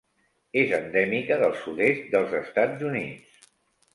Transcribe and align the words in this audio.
És 0.61 0.71
endèmica 0.77 1.37
del 1.43 1.53
sud-est 1.65 2.09
dels 2.15 2.35
Estats 2.39 2.87
Units. 2.93 3.49